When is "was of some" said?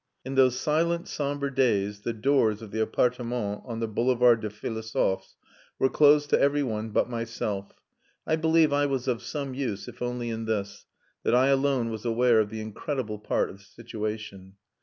8.87-9.53